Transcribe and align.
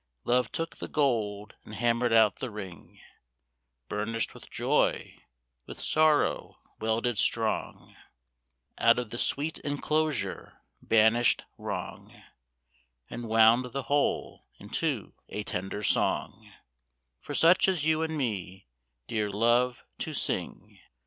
Love 0.23 0.51
took 0.51 0.77
the 0.77 0.87
gold 0.87 1.53
and 1.63 1.75
hammered 1.75 2.11
out 2.11 2.37
the 2.39 2.49
ring, 2.49 2.99
Burnished 3.87 4.33
with 4.33 4.49
joy, 4.49 5.15
with 5.67 5.79
sorrow 5.79 6.57
welded 6.79 7.19
strong, 7.19 7.95
Out 8.79 8.97
of 8.97 9.11
the 9.11 9.19
sweet 9.19 9.59
enclosure 9.59 10.57
banished 10.81 11.43
wrong, 11.55 12.19
And 13.11 13.29
wound 13.29 13.73
the 13.73 13.83
whole 13.83 14.47
into 14.57 15.13
a 15.29 15.43
tender 15.43 15.83
song 15.83 16.51
For 17.19 17.35
such 17.35 17.67
as 17.67 17.85
you 17.85 18.01
and 18.01 18.17
me, 18.17 18.65
dear 19.05 19.29
love, 19.29 19.85
to 19.99 20.15
sing. 20.15 20.79